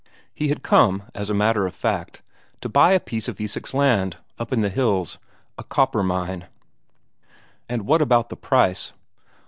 [0.33, 2.23] He had come, as a matter of fact,
[2.61, 5.19] to buy a piece of Isak's land, up in the hills
[5.59, 6.47] a copper mine.
[7.69, 8.93] And what about the price?